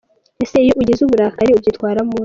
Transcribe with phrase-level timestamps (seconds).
[0.43, 2.19] Ese iyo ugize ubukari ubyitwaramo ute?.